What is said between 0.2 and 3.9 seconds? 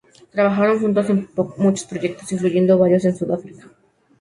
Trabajaron juntos en muchos proyectos, incluyendo varios en Sudáfrica.